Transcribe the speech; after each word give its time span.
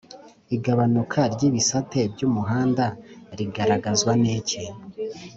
igabanuka 0.55 1.19
ry’ibisate 1.33 1.99
by’umuhanda 2.13 2.85
rigaragazwa 3.37 4.11
niki 4.21 4.63